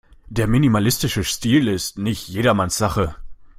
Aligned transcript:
Der 0.29 0.47
minimalistische 0.47 1.23
Stil 1.23 1.67
ist 1.67 1.99
nicht 1.99 2.27
jedermanns 2.27 2.75
Sache. 2.75 3.13